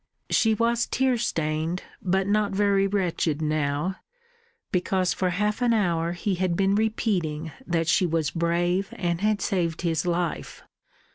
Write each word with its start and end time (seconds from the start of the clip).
She 0.31 0.55
was 0.55 0.87
tear 0.87 1.15
stained, 1.19 1.83
but 2.01 2.25
not 2.25 2.53
very 2.53 2.87
wretched 2.87 3.39
now, 3.39 3.97
because 4.71 5.13
for 5.13 5.29
half 5.29 5.61
an 5.61 5.73
hour 5.73 6.13
he 6.13 6.33
had 6.33 6.55
been 6.55 6.73
repeating 6.73 7.51
that 7.67 7.87
she 7.87 8.07
was 8.07 8.31
brave 8.31 8.89
and 8.93 9.21
had 9.21 9.43
saved 9.43 9.83
his 9.83 10.07
life. 10.07 10.63